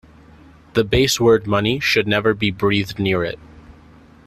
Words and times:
The 0.73 0.83
base 0.83 1.19
word 1.19 1.45
money 1.45 1.79
should 1.79 2.07
never 2.07 2.33
be 2.33 2.49
breathed 2.49 2.97
near 2.97 3.23
it! 3.23 3.37